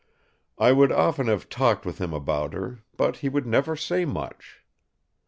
I 0.57 0.71
would 0.71 0.91
often 0.91 1.27
have 1.27 1.47
talked 1.47 1.85
with 1.85 2.01
him 2.01 2.11
about 2.11 2.53
her; 2.53 2.79
but 2.97 3.17
he 3.17 3.29
would 3.29 3.45
never 3.45 3.75
say 3.75 4.03
much. 4.03 4.63